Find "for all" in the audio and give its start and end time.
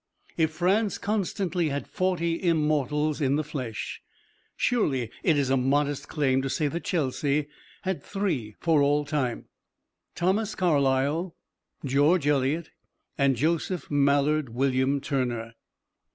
8.59-9.05